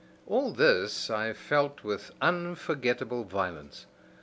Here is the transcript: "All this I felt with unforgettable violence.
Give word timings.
"All 0.25 0.51
this 0.51 1.11
I 1.11 1.31
felt 1.33 1.83
with 1.83 2.09
unforgettable 2.21 3.23
violence. 3.23 3.85